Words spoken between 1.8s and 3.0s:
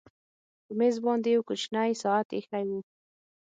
ساعت ایښی و